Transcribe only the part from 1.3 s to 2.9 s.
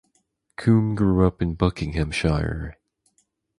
in Buckinghamshire.